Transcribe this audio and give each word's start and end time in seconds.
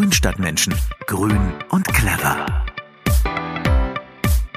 Grünstadtmenschen. 0.00 0.74
Grün 1.06 1.52
und 1.68 1.86
clever. 1.86 2.64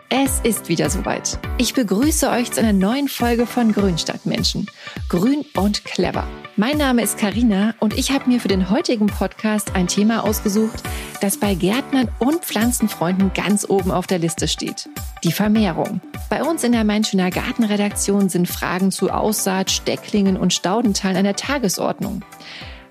Es 0.08 0.39
ist 0.39 0.70
wieder 0.70 0.89
soweit. 0.89 1.38
Ich 1.58 1.73
begrüße 1.73 2.29
euch 2.29 2.50
zu 2.54 2.62
einer 2.62 2.71
neuen 2.71 3.10
Folge 3.10 3.46
von 3.46 3.74
Grünstadtmenschen. 3.74 4.68
Grün 5.10 5.44
und 5.58 5.84
clever. 5.84 6.26
Mein 6.56 6.78
Name 6.78 7.02
ist 7.02 7.18
Karina 7.18 7.76
und 7.81 7.97
ich 7.97 8.12
habe 8.12 8.29
mir 8.29 8.40
für 8.40 8.47
den 8.47 8.69
heutigen 8.69 9.08
Podcast 9.08 9.76
ein 9.76 9.87
Thema 9.87 10.24
ausgesucht, 10.24 10.81
das 11.19 11.37
bei 11.37 11.55
Gärtnern 11.55 12.07
und 12.19 12.46
Pflanzenfreunden 12.46 13.33
ganz 13.33 13.69
oben 13.69 13.91
auf 13.91 14.07
der 14.07 14.19
Liste 14.19 14.47
steht. 14.47 14.87
Die 15.25 15.33
Vermehrung. 15.33 15.99
Bei 16.30 16.45
uns 16.45 16.63
in 16.63 16.71
der 16.71 16.85
Mein 16.85 17.03
Schöner 17.03 17.31
Gartenredaktion 17.31 18.30
sind 18.30 18.48
Fragen 18.48 18.91
zu 18.91 19.09
Aussaat, 19.09 19.71
Stecklingen 19.71 20.38
und 20.38 20.53
Staudenteilen 20.53 21.17
an 21.17 21.25
der 21.25 21.35
Tagesordnung. 21.35 22.23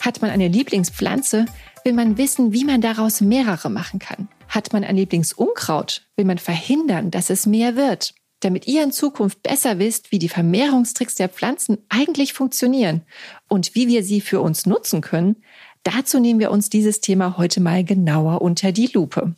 Hat 0.01 0.21
man 0.21 0.31
eine 0.31 0.49
Lieblingspflanze, 0.49 1.47
will 1.85 1.93
man 1.93 2.19
wissen, 2.19 2.53
wie 2.53 2.65
man 2.65 2.81
daraus 2.81 3.21
mehrere 3.21 3.71
machen 3.71 3.99
kann. 3.99 4.29
Hat 4.49 4.73
man 4.73 4.85
ein 4.85 4.97
Lieblingsunkraut, 4.97 6.07
will 6.17 6.25
man 6.25 6.39
verhindern, 6.39 7.11
dass 7.11 7.31
es 7.31 7.47
mehr 7.47 7.77
wird. 7.77 8.15
Damit 8.41 8.67
ihr 8.67 8.83
in 8.83 8.93
Zukunft 8.93 9.43
besser 9.43 9.79
wisst, 9.79 10.11
wie 10.11 10.19
die 10.19 10.29
Vermehrungstricks 10.29 11.15
der 11.15 11.29
Pflanzen 11.29 11.79
eigentlich 11.89 12.33
funktionieren 12.33 13.03
und 13.49 13.75
wie 13.75 13.87
wir 13.87 14.03
sie 14.03 14.21
für 14.21 14.41
uns 14.41 14.67
nutzen 14.67 15.01
können, 15.01 15.37
dazu 15.85 16.19
nehmen 16.19 16.41
wir 16.41 16.51
uns 16.51 16.69
dieses 16.69 17.01
Thema 17.01 17.37
heute 17.37 17.61
mal 17.61 17.85
genauer 17.85 18.43
unter 18.43 18.73
die 18.73 18.89
Lupe. 18.93 19.35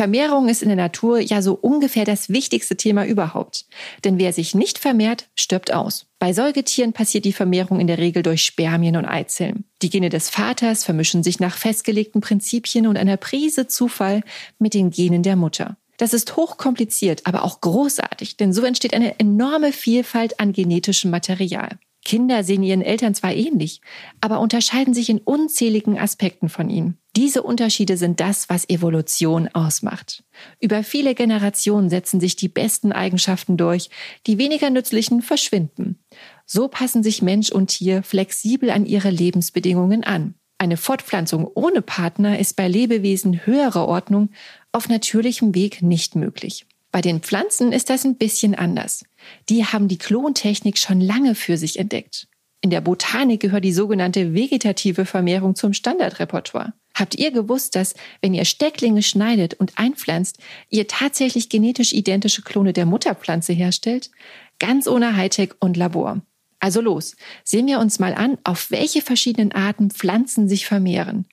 Vermehrung 0.00 0.48
ist 0.48 0.62
in 0.62 0.70
der 0.70 0.78
Natur 0.78 1.20
ja 1.20 1.42
so 1.42 1.52
ungefähr 1.52 2.06
das 2.06 2.30
wichtigste 2.30 2.74
Thema 2.74 3.04
überhaupt. 3.04 3.66
Denn 4.02 4.18
wer 4.18 4.32
sich 4.32 4.54
nicht 4.54 4.78
vermehrt, 4.78 5.28
stirbt 5.34 5.74
aus. 5.74 6.06
Bei 6.18 6.32
Säugetieren 6.32 6.94
passiert 6.94 7.26
die 7.26 7.34
Vermehrung 7.34 7.78
in 7.80 7.86
der 7.86 7.98
Regel 7.98 8.22
durch 8.22 8.42
Spermien 8.42 8.96
und 8.96 9.04
Eizellen. 9.04 9.64
Die 9.82 9.90
Gene 9.90 10.08
des 10.08 10.30
Vaters 10.30 10.84
vermischen 10.84 11.22
sich 11.22 11.38
nach 11.38 11.58
festgelegten 11.58 12.22
Prinzipien 12.22 12.86
und 12.86 12.96
einer 12.96 13.18
Prise 13.18 13.66
Zufall 13.66 14.22
mit 14.58 14.72
den 14.72 14.88
Genen 14.88 15.22
der 15.22 15.36
Mutter. 15.36 15.76
Das 15.98 16.14
ist 16.14 16.34
hochkompliziert, 16.34 17.26
aber 17.26 17.44
auch 17.44 17.60
großartig, 17.60 18.38
denn 18.38 18.54
so 18.54 18.62
entsteht 18.62 18.94
eine 18.94 19.20
enorme 19.20 19.70
Vielfalt 19.70 20.40
an 20.40 20.54
genetischem 20.54 21.10
Material. 21.10 21.78
Kinder 22.06 22.42
sehen 22.42 22.62
ihren 22.62 22.80
Eltern 22.80 23.14
zwar 23.14 23.34
ähnlich, 23.34 23.82
aber 24.22 24.40
unterscheiden 24.40 24.94
sich 24.94 25.10
in 25.10 25.18
unzähligen 25.18 25.98
Aspekten 25.98 26.48
von 26.48 26.70
ihnen. 26.70 26.96
Diese 27.16 27.42
Unterschiede 27.42 27.96
sind 27.96 28.20
das, 28.20 28.48
was 28.48 28.68
Evolution 28.68 29.48
ausmacht. 29.48 30.22
Über 30.60 30.84
viele 30.84 31.16
Generationen 31.16 31.90
setzen 31.90 32.20
sich 32.20 32.36
die 32.36 32.48
besten 32.48 32.92
Eigenschaften 32.92 33.56
durch, 33.56 33.90
die 34.28 34.38
weniger 34.38 34.70
nützlichen 34.70 35.20
verschwinden. 35.20 35.98
So 36.46 36.68
passen 36.68 37.02
sich 37.02 37.20
Mensch 37.20 37.50
und 37.50 37.68
Tier 37.68 38.04
flexibel 38.04 38.70
an 38.70 38.86
ihre 38.86 39.10
Lebensbedingungen 39.10 40.04
an. 40.04 40.34
Eine 40.58 40.76
Fortpflanzung 40.76 41.50
ohne 41.54 41.82
Partner 41.82 42.38
ist 42.38 42.54
bei 42.54 42.68
Lebewesen 42.68 43.44
höherer 43.44 43.88
Ordnung 43.88 44.30
auf 44.70 44.88
natürlichem 44.88 45.54
Weg 45.54 45.82
nicht 45.82 46.14
möglich. 46.14 46.66
Bei 46.92 47.00
den 47.00 47.20
Pflanzen 47.20 47.72
ist 47.72 47.90
das 47.90 48.04
ein 48.04 48.16
bisschen 48.16 48.54
anders. 48.54 49.04
Die 49.48 49.64
haben 49.64 49.88
die 49.88 49.98
Klontechnik 49.98 50.78
schon 50.78 51.00
lange 51.00 51.34
für 51.34 51.56
sich 51.56 51.78
entdeckt. 51.78 52.28
In 52.62 52.70
der 52.70 52.82
Botanik 52.82 53.40
gehört 53.40 53.64
die 53.64 53.72
sogenannte 53.72 54.34
vegetative 54.34 55.06
Vermehrung 55.06 55.54
zum 55.54 55.72
Standardrepertoire. 55.72 56.74
Habt 56.94 57.14
ihr 57.14 57.30
gewusst, 57.30 57.76
dass, 57.76 57.94
wenn 58.20 58.34
ihr 58.34 58.44
Stecklinge 58.44 59.02
schneidet 59.02 59.54
und 59.54 59.78
einpflanzt, 59.78 60.38
ihr 60.68 60.86
tatsächlich 60.86 61.48
genetisch 61.48 61.92
identische 61.92 62.42
Klone 62.42 62.72
der 62.72 62.86
Mutterpflanze 62.86 63.52
herstellt? 63.52 64.10
Ganz 64.58 64.86
ohne 64.86 65.16
Hightech 65.16 65.50
und 65.60 65.76
Labor. 65.76 66.20
Also 66.62 66.82
los, 66.82 67.16
sehen 67.42 67.66
wir 67.66 67.80
uns 67.80 67.98
mal 67.98 68.12
an, 68.12 68.36
auf 68.44 68.70
welche 68.70 69.00
verschiedenen 69.00 69.52
Arten 69.52 69.90
Pflanzen 69.90 70.46
sich 70.46 70.66
vermehren 70.66 71.26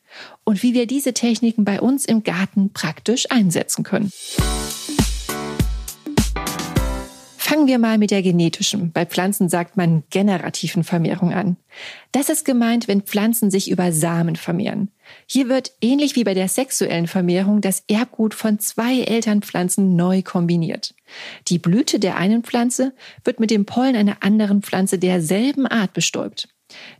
und 0.45 0.63
wie 0.63 0.73
wir 0.73 0.87
diese 0.87 1.13
Techniken 1.13 1.65
bei 1.65 1.81
uns 1.81 2.05
im 2.05 2.23
Garten 2.23 2.71
praktisch 2.71 3.29
einsetzen 3.29 3.83
können. 3.83 4.13
Fangen 7.47 7.67
wir 7.67 7.79
mal 7.79 7.97
mit 7.97 8.11
der 8.11 8.21
genetischen. 8.23 8.91
Bei 8.91 9.05
Pflanzen 9.05 9.47
sagt 9.47 9.77
man 9.77 10.03
generativen 10.09 10.83
Vermehrung 10.83 11.31
an. 11.31 11.55
Das 12.11 12.27
ist 12.27 12.43
gemeint, 12.43 12.89
wenn 12.89 13.03
Pflanzen 13.03 13.51
sich 13.51 13.71
über 13.71 13.93
Samen 13.93 14.35
vermehren. 14.35 14.91
Hier 15.27 15.47
wird, 15.47 15.71
ähnlich 15.79 16.17
wie 16.17 16.25
bei 16.25 16.33
der 16.33 16.49
sexuellen 16.49 17.07
Vermehrung, 17.07 17.61
das 17.61 17.85
Erbgut 17.87 18.33
von 18.33 18.59
zwei 18.59 18.99
Elternpflanzen 18.99 19.95
neu 19.95 20.23
kombiniert. 20.23 20.93
Die 21.47 21.57
Blüte 21.57 21.99
der 21.99 22.17
einen 22.17 22.43
Pflanze 22.43 22.93
wird 23.23 23.39
mit 23.39 23.49
dem 23.49 23.65
Pollen 23.65 23.95
einer 23.95 24.17
anderen 24.23 24.61
Pflanze 24.61 24.99
derselben 24.99 25.67
Art 25.67 25.93
bestäubt. 25.93 26.49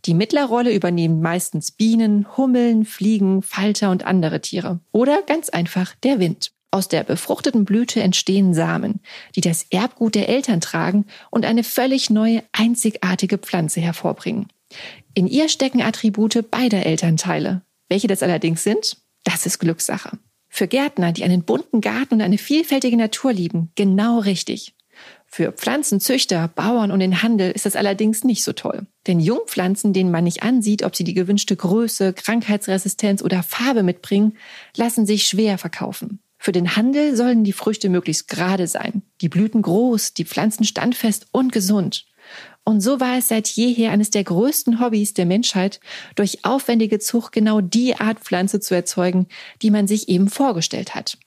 Die 0.06 0.14
Mittlerrolle 0.14 0.74
übernehmen 0.74 1.22
meistens 1.22 1.72
Bienen, 1.72 2.26
Hummeln, 2.38 2.86
Fliegen, 2.86 3.42
Falter 3.42 3.92
und 3.92 4.06
andere 4.06 4.40
Tiere. 4.40 4.80
Oder 4.94 5.24
ganz 5.24 5.50
einfach 5.50 5.94
der 6.04 6.22
Wind. 6.22 6.54
Aus 6.78 6.88
der 6.88 7.04
befruchteten 7.04 7.66
Blüte 7.66 8.04
entstehen 8.04 8.54
Samen, 8.54 9.00
die 9.36 9.42
das 9.42 9.66
Erbgut 9.72 10.14
der 10.14 10.30
Eltern 10.30 10.62
tragen 10.62 11.08
und 11.32 11.44
eine 11.44 11.64
völlig 11.64 12.12
neue, 12.12 12.44
einzigartige 12.52 13.40
Pflanze 13.40 13.82
hervorbringen. 13.82 14.46
In 15.16 15.26
ihr 15.26 15.50
stecken 15.50 15.82
Attribute 15.82 16.52
beider 16.52 16.86
Elternteile. 16.86 17.64
Welche 17.90 18.06
das 18.06 18.22
allerdings 18.22 18.64
sind, 18.64 18.98
das 19.24 19.48
ist 19.48 19.58
Glückssache. 19.58 20.20
Für 20.50 20.68
Gärtner, 20.68 21.14
die 21.14 21.24
einen 21.24 21.42
bunten 21.42 21.82
Garten 21.82 22.14
und 22.14 22.22
eine 22.22 22.38
vielfältige 22.38 22.96
Natur 22.96 23.34
lieben, 23.34 23.72
genau 23.74 24.20
richtig. 24.20 24.76
Für 25.26 25.52
Pflanzenzüchter, 25.52 26.48
Bauern 26.48 26.92
und 26.92 27.00
den 27.00 27.24
Handel 27.24 27.50
ist 27.50 27.66
das 27.66 27.76
allerdings 27.76 28.24
nicht 28.24 28.44
so 28.44 28.54
toll. 28.54 28.86
Denn 29.08 29.20
Jungpflanzen, 29.20 29.94
denen 29.94 30.12
man 30.12 30.26
nicht 30.26 30.44
ansieht, 30.44 30.84
ob 30.84 30.96
sie 30.96 31.04
die 31.04 31.16
gewünschte 31.16 31.56
Größe, 31.56 32.14
Krankheitsresistenz 32.14 33.24
oder 33.24 33.42
Farbe 33.42 33.82
mitbringen, 33.82 34.38
lassen 34.76 35.08
sich 35.08 35.28
schwer 35.28 35.58
verkaufen. 35.58 36.20
Für 36.48 36.54
den 36.54 36.78
Handel 36.78 37.14
sollen 37.18 37.44
die 37.44 37.52
Früchte 37.52 37.90
möglichst 37.90 38.30
gerade 38.30 38.68
sein, 38.68 39.02
die 39.20 39.28
Blüten 39.28 39.62
groß, 39.62 40.14
die 40.14 40.24
Pflanzen 40.24 40.64
standfest 40.64 41.28
und 41.34 41.52
gesund. 41.52 42.06
Und 42.64 42.80
so 42.80 43.02
war 43.02 43.18
es 43.18 43.28
seit 43.28 43.50
jeher 43.50 43.92
eines 43.92 44.12
der 44.12 44.24
größten 44.24 44.80
Hobbys 44.80 45.14
der 45.14 45.26
Menschheit, 45.26 45.82
durch 46.16 46.46
aufwendige 46.46 47.00
Zucht 47.00 47.34
genau 47.34 47.60
die 47.60 47.98
Art 48.00 48.22
Pflanze 48.22 48.62
zu 48.62 48.74
erzeugen, 48.76 49.28
die 49.62 49.72
man 49.72 49.90
sich 49.90 50.08
eben 50.08 50.30
vorgestellt 50.30 50.96
hat. 50.96 51.18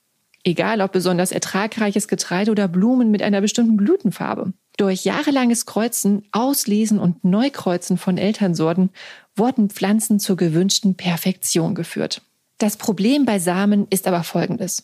Egal 0.43 0.81
ob 0.81 0.91
besonders 0.91 1.31
ertragreiches 1.31 2.07
Getreide 2.07 2.49
oder 2.49 2.67
Blumen 2.67 3.11
mit 3.11 3.21
einer 3.21 3.41
bestimmten 3.41 3.77
Blütenfarbe. 3.77 4.53
Durch 4.77 5.05
jahrelanges 5.05 5.67
Kreuzen, 5.67 6.23
Auslesen 6.31 6.97
und 6.97 7.23
Neukreuzen 7.23 7.99
von 7.99 8.17
Elternsorten 8.17 8.89
wurden 9.35 9.69
Pflanzen 9.69 10.19
zur 10.19 10.35
gewünschten 10.35 10.95
Perfektion 10.95 11.75
geführt. 11.75 12.23
Das 12.61 12.77
Problem 12.77 13.25
bei 13.25 13.39
Samen 13.39 13.87
ist 13.89 14.05
aber 14.05 14.21
folgendes. 14.21 14.83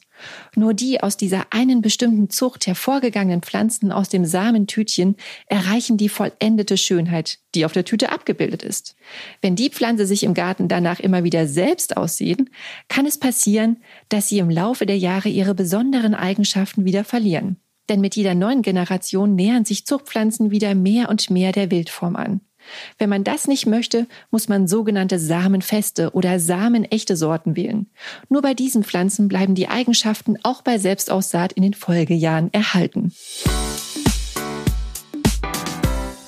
Nur 0.55 0.73
die 0.73 1.03
aus 1.03 1.15
dieser 1.15 1.45
einen 1.51 1.83
bestimmten 1.83 2.27
Zucht 2.31 2.65
hervorgegangenen 2.65 3.43
Pflanzen 3.43 3.91
aus 3.91 4.09
dem 4.09 4.25
Samentütchen 4.25 5.15
erreichen 5.45 5.95
die 5.95 6.09
vollendete 6.09 6.75
Schönheit, 6.75 7.37
die 7.53 7.65
auf 7.65 7.73
der 7.73 7.85
Tüte 7.85 8.11
abgebildet 8.11 8.63
ist. 8.63 8.95
Wenn 9.43 9.55
die 9.55 9.69
Pflanze 9.69 10.07
sich 10.07 10.23
im 10.23 10.33
Garten 10.33 10.67
danach 10.67 10.99
immer 10.99 11.23
wieder 11.23 11.45
selbst 11.47 11.97
aussehen, 11.97 12.49
kann 12.87 13.05
es 13.05 13.19
passieren, 13.19 13.77
dass 14.09 14.27
sie 14.27 14.39
im 14.39 14.49
Laufe 14.49 14.87
der 14.87 14.97
Jahre 14.97 15.29
ihre 15.29 15.53
besonderen 15.53 16.15
Eigenschaften 16.15 16.83
wieder 16.83 17.03
verlieren. 17.03 17.57
Denn 17.89 18.01
mit 18.01 18.15
jeder 18.15 18.33
neuen 18.33 18.63
Generation 18.63 19.35
nähern 19.35 19.65
sich 19.65 19.85
Zuchtpflanzen 19.85 20.49
wieder 20.49 20.73
mehr 20.73 21.09
und 21.09 21.29
mehr 21.29 21.51
der 21.51 21.69
Wildform 21.69 22.15
an. 22.15 22.41
Wenn 22.97 23.09
man 23.09 23.23
das 23.23 23.47
nicht 23.47 23.65
möchte, 23.65 24.07
muss 24.31 24.47
man 24.47 24.67
sogenannte 24.67 25.19
samenfeste 25.19 26.11
oder 26.11 26.39
samenechte 26.39 27.15
Sorten 27.15 27.55
wählen. 27.55 27.87
Nur 28.29 28.41
bei 28.41 28.53
diesen 28.53 28.83
Pflanzen 28.83 29.27
bleiben 29.27 29.55
die 29.55 29.67
Eigenschaften 29.67 30.37
auch 30.43 30.61
bei 30.61 30.77
Selbstaussaat 30.77 31.53
in 31.53 31.63
den 31.63 31.73
Folgejahren 31.73 32.51
erhalten. 32.53 33.13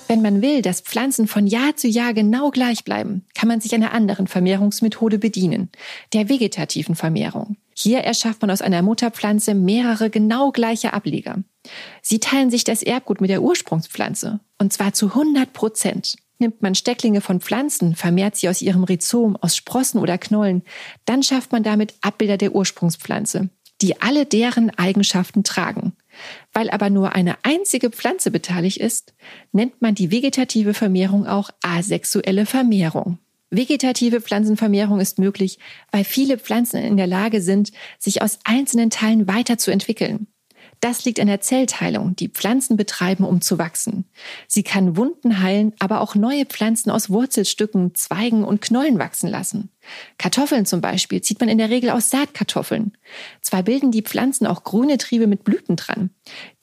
Wenn 0.10 0.24
man 0.24 0.42
will, 0.42 0.64
dass 0.64 0.82
Pflanzen 0.82 1.28
von 1.28 1.46
Jahr 1.46 1.76
zu 1.76 1.88
Jahr 1.88 2.16
genau 2.16 2.50
gleich 2.50 2.84
bleiben, 2.84 3.28
kann 3.36 3.48
man 3.48 3.62
sich 3.62 3.76
einer 3.76 3.94
anderen 3.94 4.26
Vermehrungsmethode 4.26 5.20
bedienen, 5.20 5.70
der 6.14 6.30
vegetativen 6.30 6.96
Vermehrung. 6.96 7.58
Hier 7.76 8.00
erschafft 8.00 8.42
man 8.42 8.50
aus 8.50 8.64
einer 8.64 8.82
Mutterpflanze 8.82 9.54
mehrere 9.54 10.10
genau 10.10 10.52
gleiche 10.52 10.94
Ableger. 10.94 11.44
Sie 12.02 12.20
teilen 12.20 12.50
sich 12.50 12.64
das 12.64 12.82
Erbgut 12.82 13.22
mit 13.22 13.30
der 13.30 13.44
Ursprungspflanze, 13.44 14.40
und 14.58 14.74
zwar 14.74 14.94
zu 14.94 15.10
100 15.10 15.54
Prozent. 15.54 16.16
Nimmt 16.40 16.62
man 16.62 16.74
Stecklinge 16.74 17.20
von 17.20 17.42
Pflanzen, 17.42 17.96
vermehrt 17.96 18.38
sie 18.38 18.48
aus 18.48 18.62
ihrem 18.62 18.86
Rhizom, 18.86 19.36
aus 19.36 19.58
Sprossen 19.58 20.00
oder 20.00 20.18
Knollen, 20.18 20.64
dann 21.04 21.22
schafft 21.22 21.52
man 21.52 21.64
damit 21.64 21.96
Abbilder 22.02 22.38
der 22.38 22.56
Ursprungspflanze, 22.56 23.50
die 23.82 24.02
alle 24.02 24.26
deren 24.26 24.70
Eigenschaften 24.72 25.44
tragen. 25.44 25.94
Weil 26.54 26.70
aber 26.70 26.90
nur 26.90 27.14
eine 27.14 27.36
einzige 27.44 27.90
Pflanze 27.90 28.32
beteiligt 28.32 28.78
ist, 28.78 29.14
nennt 29.52 29.82
man 29.82 29.96
die 29.96 30.12
vegetative 30.12 30.74
Vermehrung 30.74 31.28
auch 31.28 31.50
asexuelle 31.62 32.46
Vermehrung. 32.46 33.20
Vegetative 33.52 34.22
Pflanzenvermehrung 34.22 35.02
ist 35.02 35.20
möglich, 35.20 35.60
weil 35.92 36.06
viele 36.06 36.38
Pflanzen 36.38 36.82
in 36.82 36.98
der 36.98 37.08
Lage 37.08 37.42
sind, 37.42 37.72
sich 37.98 38.22
aus 38.22 38.40
einzelnen 38.46 38.92
Teilen 38.92 39.28
weiterzuentwickeln. 39.28 40.28
Das 40.82 41.04
liegt 41.04 41.20
an 41.20 41.28
der 41.28 41.42
Zellteilung, 41.42 42.16
die 42.16 42.30
Pflanzen 42.30 42.78
betreiben, 42.78 43.26
um 43.26 43.42
zu 43.42 43.58
wachsen. 43.58 44.06
Sie 44.48 44.64
kann 44.64 44.96
Wunden 44.96 45.42
heilen, 45.42 45.74
aber 45.80 46.00
auch 46.00 46.16
neue 46.16 46.46
Pflanzen 46.46 46.90
aus 46.90 47.10
Wurzelstücken, 47.10 47.96
Zweigen 47.96 48.46
und 48.46 48.62
Knollen 48.62 48.98
wachsen 48.98 49.30
lassen. 49.30 49.72
Kartoffeln 50.18 50.66
zum 50.66 50.80
Beispiel 50.80 51.22
zieht 51.22 51.42
man 51.42 51.50
in 51.50 51.58
der 51.58 51.70
Regel 51.70 51.90
aus 51.90 52.10
Saatkartoffeln. 52.10 52.98
Zwar 53.42 53.64
bilden 53.64 53.92
die 53.92 54.04
Pflanzen 54.04 54.48
auch 54.48 54.64
grüne 54.64 54.98
Triebe 54.98 55.28
mit 55.28 55.44
Blüten 55.44 55.76
dran. 55.76 56.12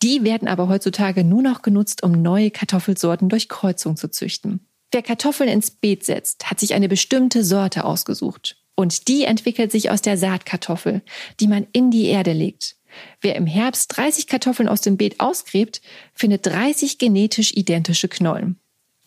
Die 0.03 0.25
werden 0.25 0.49
aber 0.49 0.69
heutzutage 0.69 1.23
nur 1.23 1.43
noch 1.43 1.61
genutzt, 1.61 2.03
um 2.03 2.13
neue 2.13 2.51
Kartoffelsorten 2.51 3.29
durch 3.29 3.51
Kreuzung 3.51 3.97
zu 3.97 4.11
züchten. 4.11 4.67
Wer 4.93 5.03
Kartoffeln 5.03 5.51
ins 5.51 5.71
Beet 5.71 6.05
setzt, 6.05 6.51
hat 6.51 6.59
sich 6.61 6.73
eine 6.73 6.89
bestimmte 6.89 7.45
Sorte 7.45 7.85
ausgesucht. 7.85 8.57
Und 8.77 9.09
die 9.09 9.25
entwickelt 9.25 9.73
sich 9.73 9.91
aus 9.91 10.01
der 10.01 10.17
Saatkartoffel, 10.17 11.03
die 11.41 11.49
man 11.49 11.67
in 11.73 11.91
die 11.91 12.07
Erde 12.07 12.33
legt. 12.33 12.76
Wer 13.21 13.37
im 13.37 13.47
Herbst 13.47 13.97
30 13.97 14.27
Kartoffeln 14.27 14.69
aus 14.69 14.81
dem 14.81 14.97
Beet 14.97 15.21
ausgräbt, 15.21 15.81
findet 16.15 16.47
30 16.47 16.99
genetisch 16.99 17.53
identische 17.55 18.09
Knollen. 18.09 18.59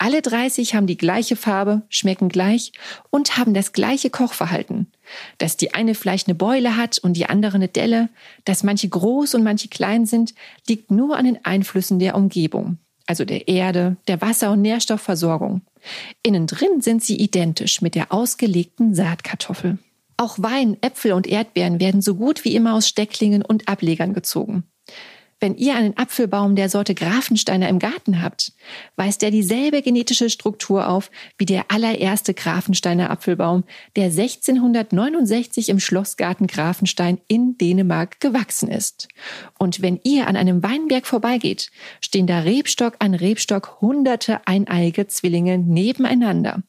Alle 0.01 0.21
30 0.21 0.75
haben 0.75 0.87
die 0.87 0.97
gleiche 0.97 1.35
Farbe, 1.35 1.81
schmecken 1.89 2.29
gleich 2.29 2.71
und 3.09 3.37
haben 3.37 3.53
das 3.53 3.73
gleiche 3.73 4.09
Kochverhalten. 4.09 4.87
Dass 5.39 5.57
die 5.57 5.73
eine 5.73 5.93
vielleicht 5.93 6.27
eine 6.27 6.35
Beule 6.35 6.77
hat 6.77 6.99
und 6.99 7.13
die 7.13 7.25
andere 7.25 7.55
eine 7.55 7.67
Delle, 7.67 8.07
dass 8.45 8.63
manche 8.63 8.87
groß 8.87 9.35
und 9.35 9.43
manche 9.43 9.67
klein 9.67 10.05
sind, 10.05 10.33
liegt 10.69 10.89
nur 10.89 11.17
an 11.17 11.25
den 11.25 11.43
Einflüssen 11.43 11.99
der 11.99 12.15
Umgebung, 12.15 12.77
also 13.07 13.25
der 13.25 13.49
Erde, 13.49 13.97
der 14.07 14.21
Wasser- 14.21 14.51
und 14.51 14.61
Nährstoffversorgung. 14.61 15.63
Innen 16.23 16.47
drin 16.47 16.79
sind 16.79 17.03
sie 17.03 17.17
identisch 17.17 17.81
mit 17.81 17.93
der 17.93 18.13
ausgelegten 18.13 18.95
Saatkartoffel. 18.95 19.79
Auch 20.19 20.37
Wein, 20.37 20.75
Äpfel 20.81 21.13
und 21.13 21.27
Erdbeeren 21.27 21.79
werden 21.79 22.01
so 22.01 22.13
gut 22.15 22.43
wie 22.43 22.53
immer 22.53 22.73
aus 22.73 22.89
Stecklingen 22.89 23.41
und 23.41 23.69
Ablegern 23.69 24.13
gezogen. 24.13 24.65
Wenn 25.39 25.55
ihr 25.55 25.75
einen 25.75 25.95
Apfelbaum 25.95 26.57
der 26.57 26.67
Sorte 26.67 26.93
Grafensteiner 26.93 27.69
im 27.69 27.79
Garten 27.79 28.21
habt, 28.21 28.51
weist 28.97 29.23
er 29.23 29.31
dieselbe 29.31 29.81
genetische 29.81 30.29
Struktur 30.29 30.89
auf 30.89 31.09
wie 31.37 31.45
der 31.45 31.71
allererste 31.71 32.33
Grafensteiner 32.33 33.09
Apfelbaum, 33.11 33.63
der 33.95 34.07
1669 34.07 35.69
im 35.69 35.79
Schlossgarten 35.79 36.47
Grafenstein 36.47 37.21
in 37.29 37.57
Dänemark 37.57 38.19
gewachsen 38.19 38.67
ist. 38.67 39.07
Und 39.57 39.81
wenn 39.81 40.01
ihr 40.03 40.27
an 40.27 40.35
einem 40.35 40.61
Weinberg 40.63 41.07
vorbeigeht, 41.07 41.71
stehen 42.01 42.27
da 42.27 42.39
Rebstock 42.39 42.97
an 42.99 43.13
Rebstock 43.13 43.79
hunderte 43.79 44.45
eineiige 44.45 45.07
Zwillinge 45.07 45.57
nebeneinander. 45.57 46.63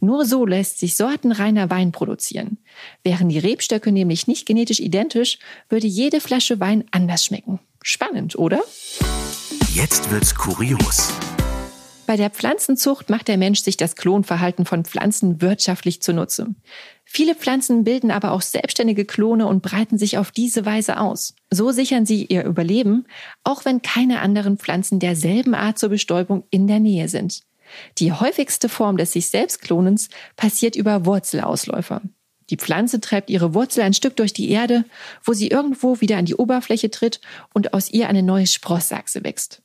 Nur 0.00 0.24
so 0.24 0.46
lässt 0.46 0.78
sich 0.78 0.96
sortenreiner 0.96 1.70
Wein 1.70 1.92
produzieren. 1.92 2.58
Wären 3.02 3.28
die 3.28 3.38
Rebstöcke 3.38 3.92
nämlich 3.92 4.26
nicht 4.26 4.46
genetisch 4.46 4.80
identisch, 4.80 5.38
würde 5.68 5.86
jede 5.86 6.20
Flasche 6.20 6.60
Wein 6.60 6.84
anders 6.90 7.24
schmecken. 7.24 7.60
Spannend, 7.82 8.36
oder? 8.36 8.60
Jetzt 9.72 10.10
wird's 10.10 10.34
kurios. 10.34 11.12
Bei 12.10 12.16
der 12.16 12.30
Pflanzenzucht 12.30 13.08
macht 13.08 13.28
der 13.28 13.38
Mensch 13.38 13.60
sich 13.60 13.76
das 13.76 13.94
Klonverhalten 13.94 14.66
von 14.66 14.84
Pflanzen 14.84 15.40
wirtschaftlich 15.40 16.02
zunutze. 16.02 16.48
Viele 17.04 17.36
Pflanzen 17.36 17.84
bilden 17.84 18.10
aber 18.10 18.32
auch 18.32 18.42
selbstständige 18.42 19.04
Klone 19.04 19.46
und 19.46 19.62
breiten 19.62 19.96
sich 19.96 20.18
auf 20.18 20.32
diese 20.32 20.66
Weise 20.66 20.98
aus. 20.98 21.36
So 21.50 21.70
sichern 21.70 22.06
sie 22.06 22.24
ihr 22.24 22.42
Überleben, 22.42 23.06
auch 23.44 23.64
wenn 23.64 23.80
keine 23.82 24.22
anderen 24.22 24.58
Pflanzen 24.58 24.98
derselben 24.98 25.54
Art 25.54 25.78
zur 25.78 25.90
Bestäubung 25.90 26.42
in 26.50 26.66
der 26.66 26.80
Nähe 26.80 27.08
sind. 27.08 27.42
Die 27.98 28.12
häufigste 28.12 28.68
Form 28.68 28.96
des 28.96 29.12
sich 29.12 29.28
selbst 29.28 29.60
Klonens 29.62 30.08
passiert 30.36 30.76
über 30.76 31.06
Wurzelausläufer. 31.06 32.02
Die 32.50 32.56
Pflanze 32.56 33.00
treibt 33.00 33.30
ihre 33.30 33.54
Wurzel 33.54 33.82
ein 33.82 33.94
Stück 33.94 34.16
durch 34.16 34.32
die 34.32 34.50
Erde, 34.50 34.84
wo 35.24 35.32
sie 35.32 35.48
irgendwo 35.48 36.00
wieder 36.00 36.16
an 36.16 36.24
die 36.24 36.34
Oberfläche 36.34 36.90
tritt 36.90 37.20
und 37.54 37.74
aus 37.74 37.90
ihr 37.90 38.08
eine 38.08 38.22
neue 38.22 38.46
Sprossachse 38.46 39.22
wächst. 39.24 39.62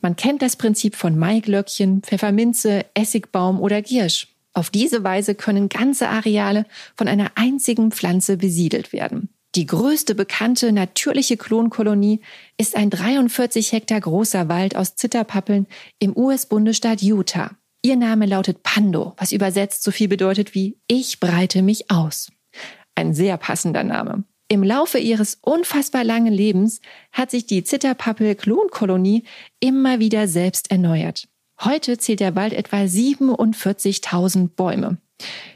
Man 0.00 0.16
kennt 0.16 0.42
das 0.42 0.56
Prinzip 0.56 0.96
von 0.96 1.18
Maiglöckchen, 1.18 2.02
Pfefferminze, 2.02 2.84
Essigbaum 2.94 3.60
oder 3.60 3.82
Giersch. 3.82 4.28
Auf 4.52 4.70
diese 4.70 5.04
Weise 5.04 5.34
können 5.34 5.68
ganze 5.68 6.08
Areale 6.08 6.66
von 6.96 7.06
einer 7.06 7.32
einzigen 7.36 7.92
Pflanze 7.92 8.36
besiedelt 8.36 8.92
werden. 8.92 9.28
Die 9.54 9.66
größte 9.66 10.14
bekannte 10.14 10.72
natürliche 10.72 11.36
Klonkolonie 11.36 12.20
ist 12.58 12.76
ein 12.76 12.90
43 12.90 13.72
Hektar 13.72 14.00
großer 14.00 14.48
Wald 14.48 14.76
aus 14.76 14.94
Zitterpappeln 14.94 15.66
im 15.98 16.16
US-Bundesstaat 16.16 17.00
Utah. 17.02 17.52
Ihr 17.82 17.96
Name 17.96 18.26
lautet 18.26 18.62
Pando, 18.62 19.14
was 19.16 19.32
übersetzt 19.32 19.82
so 19.82 19.90
viel 19.90 20.08
bedeutet 20.08 20.54
wie 20.54 20.76
Ich 20.86 21.20
breite 21.20 21.62
mich 21.62 21.90
aus. 21.90 22.30
Ein 22.94 23.14
sehr 23.14 23.38
passender 23.38 23.84
Name. 23.84 24.24
Im 24.48 24.62
Laufe 24.62 24.98
ihres 24.98 25.38
unfassbar 25.40 26.04
langen 26.04 26.32
Lebens 26.32 26.80
hat 27.12 27.30
sich 27.30 27.46
die 27.46 27.64
Zitterpappel-Klonkolonie 27.64 29.24
immer 29.60 29.98
wieder 29.98 30.26
selbst 30.26 30.70
erneuert. 30.70 31.28
Heute 31.64 31.98
zählt 31.98 32.20
der 32.20 32.36
Wald 32.36 32.52
etwa 32.52 32.76
47.000 32.76 34.50
Bäume, 34.54 34.98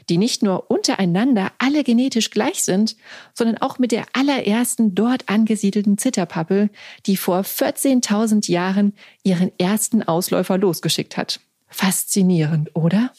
die 0.09 0.17
nicht 0.17 0.43
nur 0.43 0.69
untereinander 0.69 1.53
alle 1.59 1.85
genetisch 1.85 2.29
gleich 2.29 2.65
sind, 2.65 2.97
sondern 3.33 3.59
auch 3.59 3.79
mit 3.79 3.93
der 3.93 4.03
allerersten 4.11 4.95
dort 4.95 5.29
angesiedelten 5.29 5.97
Zitterpappel, 5.97 6.69
die 7.05 7.15
vor 7.15 7.39
14.000 7.39 8.51
Jahren 8.51 8.93
ihren 9.23 9.57
ersten 9.57 10.03
Ausläufer 10.03 10.57
losgeschickt 10.57 11.15
hat. 11.15 11.39
Faszinierend, 11.69 12.75
oder? 12.75 13.11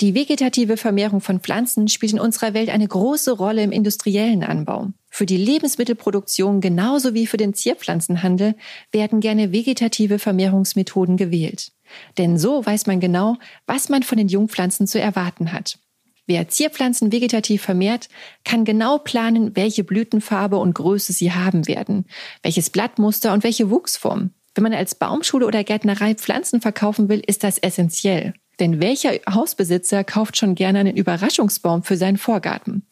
Die 0.00 0.14
vegetative 0.14 0.76
Vermehrung 0.76 1.20
von 1.20 1.40
Pflanzen 1.40 1.88
spielt 1.88 2.12
in 2.12 2.20
unserer 2.20 2.54
Welt 2.54 2.68
eine 2.68 2.86
große 2.86 3.32
Rolle 3.32 3.62
im 3.62 3.72
industriellen 3.72 4.44
Anbau. 4.44 4.92
Für 5.16 5.26
die 5.26 5.36
Lebensmittelproduktion 5.36 6.60
genauso 6.60 7.14
wie 7.14 7.28
für 7.28 7.36
den 7.36 7.54
Zierpflanzenhandel 7.54 8.56
werden 8.90 9.20
gerne 9.20 9.52
vegetative 9.52 10.18
Vermehrungsmethoden 10.18 11.16
gewählt. 11.16 11.70
Denn 12.18 12.36
so 12.36 12.66
weiß 12.66 12.88
man 12.88 12.98
genau, 12.98 13.36
was 13.64 13.88
man 13.88 14.02
von 14.02 14.18
den 14.18 14.26
Jungpflanzen 14.26 14.88
zu 14.88 15.00
erwarten 15.00 15.52
hat. 15.52 15.78
Wer 16.26 16.48
Zierpflanzen 16.48 17.12
vegetativ 17.12 17.62
vermehrt, 17.62 18.08
kann 18.44 18.64
genau 18.64 18.98
planen, 18.98 19.54
welche 19.54 19.84
Blütenfarbe 19.84 20.56
und 20.56 20.74
Größe 20.74 21.12
sie 21.12 21.30
haben 21.30 21.68
werden, 21.68 22.06
welches 22.42 22.70
Blattmuster 22.70 23.32
und 23.34 23.44
welche 23.44 23.70
Wuchsform. 23.70 24.30
Wenn 24.56 24.64
man 24.64 24.74
als 24.74 24.96
Baumschule 24.96 25.46
oder 25.46 25.62
Gärtnerei 25.62 26.16
Pflanzen 26.16 26.60
verkaufen 26.60 27.08
will, 27.08 27.22
ist 27.24 27.44
das 27.44 27.58
essentiell. 27.58 28.34
Denn 28.60 28.80
welcher 28.80 29.12
Hausbesitzer 29.28 30.04
kauft 30.04 30.36
schon 30.36 30.54
gerne 30.54 30.80
einen 30.80 30.96
Überraschungsbaum 30.96 31.82
für 31.82 31.96
seinen 31.96 32.18
Vorgarten? 32.18 32.86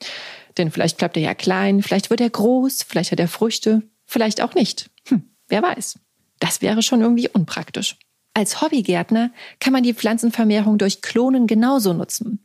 Denn 0.59 0.71
vielleicht 0.71 0.99
bleibt 0.99 1.17
er 1.17 1.23
ja 1.23 1.35
klein, 1.35 1.83
vielleicht 1.83 2.11
wird 2.11 2.21
er 2.21 2.31
groß, 2.31 2.83
vielleicht 2.83 3.13
hat 3.13 3.21
er 3.21 3.29
Früchte, 3.29 3.83
vielleicht 4.05 4.41
auch 4.41 4.55
nicht. 4.55 4.91
Hm, 5.09 5.23
wer 5.49 5.63
weiß. 5.63 5.99
Das 6.39 6.63
wäre 6.63 6.83
schon 6.83 7.01
irgendwie 7.01 7.29
unpraktisch. 7.29 7.97
Als 8.35 8.63
Hobbygärtner 8.63 9.31
kann 9.61 9.73
man 9.73 9.83
die 9.83 9.95
Pflanzenvermehrung 9.95 10.79
durch 10.79 11.03
Klonen 11.03 11.47
genauso 11.47 11.93
nutzen. 11.93 12.45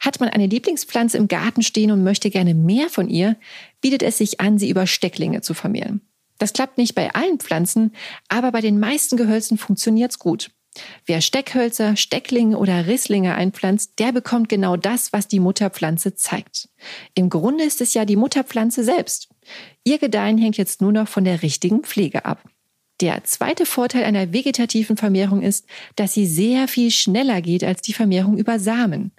Hat 0.00 0.20
man 0.20 0.28
eine 0.28 0.46
Lieblingspflanze 0.46 1.18
im 1.18 1.28
Garten 1.28 1.62
stehen 1.62 1.90
und 1.90 2.04
möchte 2.04 2.30
gerne 2.30 2.54
mehr 2.54 2.88
von 2.88 3.08
ihr, 3.08 3.36
bietet 3.80 4.02
es 4.02 4.18
sich 4.18 4.40
an, 4.40 4.58
sie 4.58 4.70
über 4.70 4.86
Stecklinge 4.86 5.40
zu 5.40 5.54
vermehren. 5.54 6.00
Das 6.38 6.52
klappt 6.52 6.78
nicht 6.78 6.94
bei 6.94 7.12
allen 7.14 7.38
Pflanzen, 7.38 7.92
aber 8.28 8.52
bei 8.52 8.60
den 8.60 8.78
meisten 8.78 9.16
Gehölzen 9.16 9.58
funktioniert's 9.58 10.18
gut. 10.18 10.50
Wer 11.06 11.20
Steckhölzer, 11.20 11.96
Stecklinge 11.96 12.58
oder 12.58 12.86
Risslinge 12.86 13.34
einpflanzt, 13.34 13.98
der 13.98 14.12
bekommt 14.12 14.48
genau 14.48 14.76
das, 14.76 15.12
was 15.12 15.28
die 15.28 15.40
Mutterpflanze 15.40 16.14
zeigt. 16.14 16.68
Im 17.14 17.30
Grunde 17.30 17.64
ist 17.64 17.80
es 17.80 17.94
ja 17.94 18.04
die 18.04 18.16
Mutterpflanze 18.16 18.84
selbst. 18.84 19.28
Ihr 19.84 19.98
Gedeihen 19.98 20.38
hängt 20.38 20.56
jetzt 20.56 20.80
nur 20.80 20.92
noch 20.92 21.08
von 21.08 21.24
der 21.24 21.42
richtigen 21.42 21.82
Pflege 21.82 22.24
ab. 22.24 22.42
Der 23.00 23.22
zweite 23.22 23.64
Vorteil 23.64 24.02
einer 24.02 24.32
vegetativen 24.32 24.96
Vermehrung 24.96 25.40
ist, 25.40 25.66
dass 25.94 26.14
sie 26.14 26.26
sehr 26.26 26.66
viel 26.66 26.90
schneller 26.90 27.40
geht 27.40 27.62
als 27.62 27.80
die 27.80 27.92
Vermehrung 27.92 28.36
über 28.36 28.58
Samen. 28.58 29.12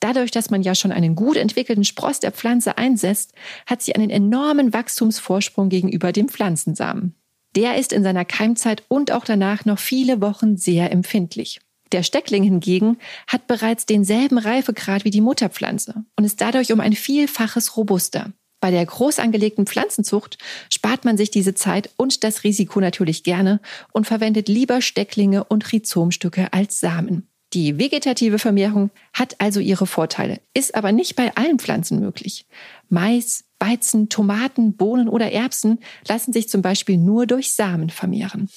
Dadurch, 0.00 0.32
dass 0.32 0.50
man 0.50 0.62
ja 0.62 0.74
schon 0.74 0.90
einen 0.90 1.14
gut 1.14 1.36
entwickelten 1.36 1.84
Spross 1.84 2.18
der 2.18 2.32
Pflanze 2.32 2.76
einsetzt, 2.76 3.32
hat 3.66 3.82
sie 3.82 3.94
einen 3.94 4.10
enormen 4.10 4.72
Wachstumsvorsprung 4.72 5.68
gegenüber 5.68 6.10
dem 6.10 6.28
Pflanzensamen. 6.28 7.14
Der 7.56 7.76
ist 7.76 7.92
in 7.92 8.02
seiner 8.02 8.24
Keimzeit 8.24 8.84
und 8.88 9.10
auch 9.10 9.24
danach 9.24 9.64
noch 9.64 9.78
viele 9.78 10.20
Wochen 10.20 10.56
sehr 10.56 10.92
empfindlich. 10.92 11.60
Der 11.92 12.04
Steckling 12.04 12.44
hingegen 12.44 12.98
hat 13.26 13.48
bereits 13.48 13.86
denselben 13.86 14.38
Reifegrad 14.38 15.04
wie 15.04 15.10
die 15.10 15.20
Mutterpflanze 15.20 16.04
und 16.16 16.24
ist 16.24 16.40
dadurch 16.40 16.72
um 16.72 16.78
ein 16.80 16.92
Vielfaches 16.92 17.76
robuster. 17.76 18.32
Bei 18.60 18.70
der 18.70 18.84
groß 18.84 19.18
angelegten 19.18 19.66
Pflanzenzucht 19.66 20.38
spart 20.68 21.04
man 21.04 21.16
sich 21.16 21.30
diese 21.30 21.54
Zeit 21.54 21.90
und 21.96 22.22
das 22.22 22.44
Risiko 22.44 22.78
natürlich 22.78 23.24
gerne 23.24 23.60
und 23.92 24.06
verwendet 24.06 24.48
lieber 24.48 24.82
Stecklinge 24.82 25.44
und 25.44 25.72
Rhizomstücke 25.72 26.52
als 26.52 26.78
Samen. 26.78 27.29
Die 27.52 27.80
vegetative 27.80 28.38
Vermehrung 28.38 28.90
hat 29.12 29.34
also 29.40 29.58
ihre 29.58 29.88
Vorteile, 29.88 30.40
ist 30.54 30.76
aber 30.76 30.92
nicht 30.92 31.16
bei 31.16 31.34
allen 31.34 31.58
Pflanzen 31.58 31.98
möglich. 31.98 32.46
Mais, 32.88 33.44
Weizen, 33.58 34.08
Tomaten, 34.08 34.76
Bohnen 34.76 35.08
oder 35.08 35.32
Erbsen 35.32 35.80
lassen 36.06 36.32
sich 36.32 36.48
zum 36.48 36.62
Beispiel 36.62 36.96
nur 36.96 37.26
durch 37.26 37.52
Samen 37.54 37.90
vermehren. 37.90 38.48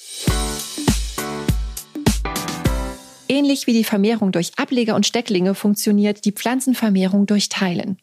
Ähnlich 3.28 3.66
wie 3.66 3.72
die 3.72 3.82
Vermehrung 3.82 4.30
durch 4.30 4.52
Ableger 4.58 4.94
und 4.94 5.06
Stecklinge 5.06 5.56
funktioniert 5.56 6.24
die 6.24 6.32
Pflanzenvermehrung 6.32 7.26
durch 7.26 7.48
Teilen. 7.48 7.98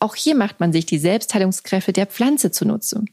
Auch 0.00 0.14
hier 0.14 0.36
macht 0.36 0.60
man 0.60 0.72
sich 0.72 0.86
die 0.86 0.98
Selbstheilungskräfte 0.98 1.92
der 1.92 2.06
Pflanze 2.06 2.52
zunutze. 2.52 3.04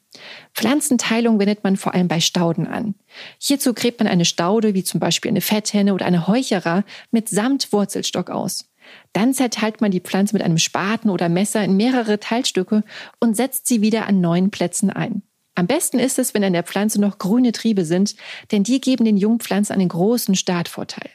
Pflanzenteilung 0.53 1.39
wendet 1.39 1.63
man 1.63 1.77
vor 1.77 1.95
allem 1.95 2.07
bei 2.07 2.19
Stauden 2.19 2.67
an. 2.67 2.93
Hierzu 3.39 3.73
gräbt 3.73 3.99
man 3.99 4.07
eine 4.07 4.25
Staude, 4.25 4.75
wie 4.75 4.83
zum 4.83 4.99
Beispiel 4.99 5.29
eine 5.29 5.41
Fetthenne 5.41 5.93
oder 5.93 6.05
eine 6.05 6.27
Heucherer, 6.27 6.83
mit 7.09 7.27
samt 7.27 7.73
Wurzelstock 7.73 8.29
aus. 8.29 8.69
Dann 9.13 9.33
zerteilt 9.33 9.81
man 9.81 9.89
die 9.89 9.99
Pflanze 9.99 10.35
mit 10.35 10.43
einem 10.43 10.59
Spaten 10.59 11.09
oder 11.09 11.27
Messer 11.27 11.63
in 11.63 11.75
mehrere 11.75 12.19
Teilstücke 12.19 12.83
und 13.19 13.35
setzt 13.35 13.65
sie 13.65 13.81
wieder 13.81 14.05
an 14.07 14.21
neuen 14.21 14.51
Plätzen 14.51 14.91
ein. 14.91 15.23
Am 15.55 15.67
besten 15.67 15.99
ist 15.99 16.19
es, 16.19 16.33
wenn 16.33 16.43
an 16.43 16.53
der 16.53 16.63
Pflanze 16.63 17.01
noch 17.01 17.17
grüne 17.17 17.51
Triebe 17.51 17.85
sind, 17.85 18.15
denn 18.51 18.63
die 18.63 18.79
geben 18.81 19.05
den 19.05 19.17
Jungpflanzen 19.17 19.73
einen 19.73 19.89
großen 19.89 20.35
Startvorteil. 20.35 21.09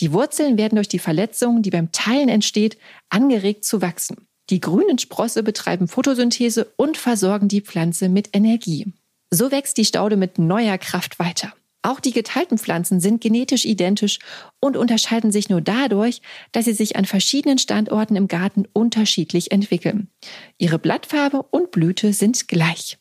Die 0.00 0.12
Wurzeln 0.12 0.56
werden 0.56 0.76
durch 0.76 0.88
die 0.88 0.98
Verletzung, 0.98 1.62
die 1.62 1.70
beim 1.70 1.92
Teilen 1.92 2.28
entsteht, 2.28 2.78
angeregt 3.10 3.64
zu 3.64 3.82
wachsen. 3.82 4.26
Die 4.50 4.60
grünen 4.60 4.98
Sprosse 4.98 5.42
betreiben 5.42 5.88
Photosynthese 5.88 6.72
und 6.76 6.96
versorgen 6.96 7.48
die 7.48 7.62
Pflanze 7.62 8.08
mit 8.08 8.30
Energie. 8.32 8.92
So 9.30 9.50
wächst 9.50 9.78
die 9.78 9.84
Staude 9.84 10.16
mit 10.16 10.38
neuer 10.38 10.78
Kraft 10.78 11.18
weiter. 11.18 11.52
Auch 11.82 12.00
die 12.00 12.12
geteilten 12.12 12.56
Pflanzen 12.56 12.98
sind 12.98 13.20
genetisch 13.20 13.66
identisch 13.66 14.18
und 14.58 14.76
unterscheiden 14.76 15.30
sich 15.30 15.50
nur 15.50 15.60
dadurch, 15.60 16.22
dass 16.52 16.64
sie 16.64 16.72
sich 16.72 16.96
an 16.96 17.04
verschiedenen 17.04 17.58
Standorten 17.58 18.16
im 18.16 18.26
Garten 18.26 18.66
unterschiedlich 18.72 19.50
entwickeln. 19.52 20.08
Ihre 20.56 20.78
Blattfarbe 20.78 21.42
und 21.42 21.72
Blüte 21.72 22.14
sind 22.14 22.48
gleich. 22.48 22.98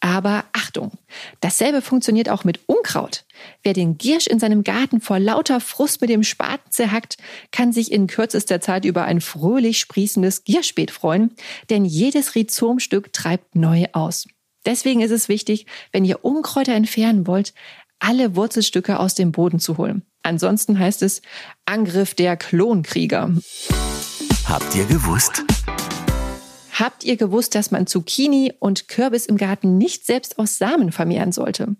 Aber 0.00 0.44
Achtung, 0.54 0.92
dasselbe 1.40 1.82
funktioniert 1.82 2.30
auch 2.30 2.44
mit 2.44 2.60
Unkraut. 2.66 3.24
Wer 3.62 3.74
den 3.74 3.98
Giersch 3.98 4.26
in 4.26 4.38
seinem 4.38 4.64
Garten 4.64 5.02
vor 5.02 5.18
lauter 5.18 5.60
Frust 5.60 6.00
mit 6.00 6.08
dem 6.08 6.22
Spaten 6.22 6.70
zerhackt, 6.70 7.18
kann 7.52 7.72
sich 7.72 7.92
in 7.92 8.06
kürzester 8.06 8.62
Zeit 8.62 8.86
über 8.86 9.04
ein 9.04 9.20
fröhlich 9.20 9.78
sprießendes 9.78 10.44
Gierschbeet 10.44 10.90
freuen, 10.90 11.34
denn 11.68 11.84
jedes 11.84 12.34
Rhizomstück 12.34 13.12
treibt 13.12 13.54
neu 13.54 13.84
aus. 13.92 14.26
Deswegen 14.64 15.00
ist 15.00 15.10
es 15.10 15.28
wichtig, 15.28 15.66
wenn 15.92 16.04
ihr 16.04 16.24
Unkräuter 16.24 16.74
entfernen 16.74 17.26
wollt, 17.26 17.52
alle 17.98 18.34
Wurzelstücke 18.36 18.98
aus 18.98 19.14
dem 19.14 19.32
Boden 19.32 19.58
zu 19.58 19.76
holen. 19.76 20.02
Ansonsten 20.22 20.78
heißt 20.78 21.02
es 21.02 21.20
Angriff 21.66 22.14
der 22.14 22.36
Klonkrieger. 22.36 23.34
Habt 24.46 24.74
ihr 24.74 24.84
gewusst? 24.86 25.44
Habt 26.80 27.04
ihr 27.04 27.18
gewusst, 27.18 27.54
dass 27.54 27.70
man 27.70 27.86
Zucchini 27.86 28.54
und 28.58 28.88
Kürbis 28.88 29.26
im 29.26 29.36
Garten 29.36 29.76
nicht 29.76 30.06
selbst 30.06 30.38
aus 30.38 30.56
Samen 30.56 30.92
vermehren 30.92 31.30
sollte? 31.30 31.76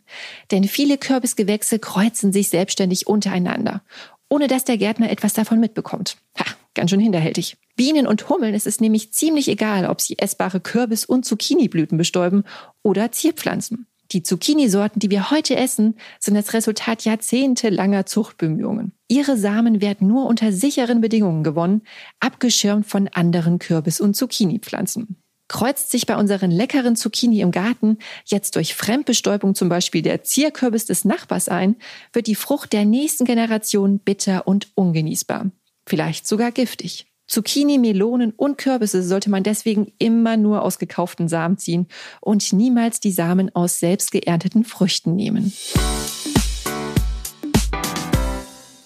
Denn 0.50 0.64
viele 0.64 0.98
Kürbisgewächse 0.98 1.78
kreuzen 1.78 2.34
sich 2.34 2.50
selbstständig 2.50 3.06
untereinander, 3.06 3.82
ohne 4.28 4.46
dass 4.46 4.64
der 4.64 4.76
Gärtner 4.76 5.10
etwas 5.10 5.32
davon 5.32 5.58
mitbekommt. 5.58 6.18
Ha, 6.38 6.44
ganz 6.74 6.90
schön 6.90 7.00
hinterhältig. 7.00 7.56
Bienen 7.76 8.06
und 8.06 8.28
Hummeln 8.28 8.52
ist 8.52 8.66
es 8.66 8.78
nämlich 8.80 9.14
ziemlich 9.14 9.48
egal, 9.48 9.86
ob 9.86 10.02
sie 10.02 10.18
essbare 10.18 10.60
Kürbis- 10.60 11.06
und 11.06 11.24
Zucchiniblüten 11.24 11.96
bestäuben 11.96 12.44
oder 12.82 13.10
Zierpflanzen. 13.10 13.86
Die 14.12 14.24
Zucchini-Sorten, 14.24 14.98
die 14.98 15.10
wir 15.10 15.30
heute 15.30 15.54
essen, 15.54 15.94
sind 16.18 16.34
das 16.34 16.52
Resultat 16.52 17.04
jahrzehntelanger 17.04 18.06
Zuchtbemühungen. 18.06 18.92
Ihre 19.06 19.36
Samen 19.36 19.80
werden 19.80 20.08
nur 20.08 20.26
unter 20.26 20.52
sicheren 20.52 21.00
Bedingungen 21.00 21.44
gewonnen, 21.44 21.82
abgeschirmt 22.18 22.86
von 22.86 23.08
anderen 23.08 23.60
Kürbis- 23.60 24.00
und 24.00 24.14
Zucchini-Pflanzen. 24.16 25.16
Kreuzt 25.46 25.90
sich 25.90 26.06
bei 26.06 26.16
unseren 26.16 26.50
leckeren 26.50 26.96
Zucchini 26.96 27.40
im 27.40 27.50
Garten 27.50 27.98
jetzt 28.24 28.56
durch 28.56 28.74
Fremdbestäubung 28.74 29.54
zum 29.54 29.68
Beispiel 29.68 30.02
der 30.02 30.22
Zierkürbis 30.22 30.86
des 30.86 31.04
Nachbars 31.04 31.48
ein, 31.48 31.76
wird 32.12 32.26
die 32.26 32.36
Frucht 32.36 32.72
der 32.72 32.84
nächsten 32.84 33.24
Generation 33.24 33.98
bitter 33.98 34.46
und 34.46 34.68
ungenießbar. 34.76 35.50
Vielleicht 35.86 36.26
sogar 36.26 36.52
giftig. 36.52 37.09
Zucchini, 37.30 37.78
Melonen 37.78 38.32
und 38.32 38.58
Kürbisse 38.58 39.04
sollte 39.04 39.30
man 39.30 39.44
deswegen 39.44 39.92
immer 39.98 40.36
nur 40.36 40.62
aus 40.62 40.80
gekauften 40.80 41.28
Samen 41.28 41.58
ziehen 41.58 41.86
und 42.20 42.52
niemals 42.52 42.98
die 42.98 43.12
Samen 43.12 43.54
aus 43.54 43.78
selbst 43.78 44.10
geernteten 44.10 44.64
Früchten 44.64 45.14
nehmen. 45.14 45.52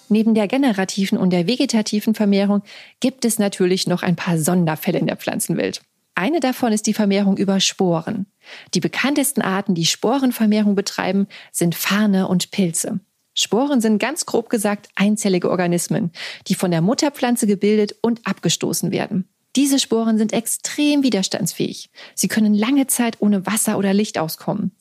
Neben 0.09 0.35
der 0.35 0.47
generativen 0.47 1.17
und 1.17 1.31
der 1.31 1.47
vegetativen 1.47 2.13
Vermehrung 2.13 2.61
gibt 2.99 3.25
es 3.25 3.39
natürlich 3.39 3.87
noch 3.87 4.03
ein 4.03 4.15
paar 4.15 4.37
Sonderfälle 4.37 4.99
in 4.99 5.07
der 5.07 5.17
Pflanzenwelt. 5.17 5.81
Eine 6.13 6.39
davon 6.39 6.71
ist 6.71 6.85
die 6.85 6.93
Vermehrung 6.93 7.37
über 7.37 7.59
Sporen. 7.59 8.27
Die 8.75 8.79
bekanntesten 8.79 9.41
Arten, 9.41 9.73
die 9.73 9.87
Sporenvermehrung 9.87 10.75
betreiben, 10.75 11.25
sind 11.51 11.73
Farne 11.73 12.27
und 12.27 12.51
Pilze. 12.51 12.99
Sporen 13.35 13.81
sind 13.81 13.99
ganz 13.99 14.25
grob 14.25 14.49
gesagt 14.49 14.87
einzellige 14.95 15.51
Organismen, 15.51 16.11
die 16.47 16.55
von 16.55 16.71
der 16.71 16.81
Mutterpflanze 16.81 17.45
gebildet 17.45 17.95
und 18.01 18.25
abgestoßen 18.25 18.91
werden. 18.91 19.29
Diese 19.55 19.79
Sporen 19.79 20.17
sind 20.17 20.33
extrem 20.33 21.03
widerstandsfähig. 21.03 21.89
Sie 22.13 22.27
können 22.27 22.53
lange 22.53 22.87
Zeit 22.87 23.17
ohne 23.19 23.45
Wasser 23.45 23.77
oder 23.77 23.93
Licht 23.93 24.17
auskommen. 24.17 24.71